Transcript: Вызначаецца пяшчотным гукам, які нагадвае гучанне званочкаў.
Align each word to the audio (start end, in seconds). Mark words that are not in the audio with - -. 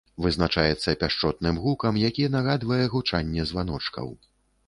Вызначаецца 0.25 0.93
пяшчотным 1.01 1.59
гукам, 1.65 1.99
які 2.03 2.25
нагадвае 2.37 2.81
гучанне 2.93 3.47
званочкаў. 3.51 4.13